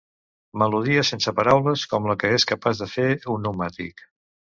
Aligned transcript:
Melodia 0.59 1.01
sense 1.09 1.33
paraules 1.39 1.83
com 1.91 2.07
la 2.11 2.15
que 2.23 2.31
és 2.37 2.47
capaç 2.53 2.81
de 2.85 2.87
fer 2.95 3.05
un 3.19 3.21
pneumàtic. 3.45 4.03